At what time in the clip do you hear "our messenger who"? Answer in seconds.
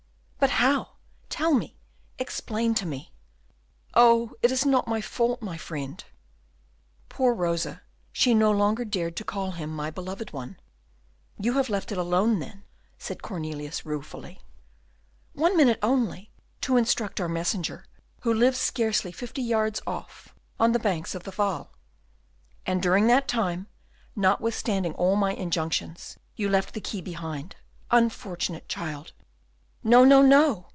17.21-18.33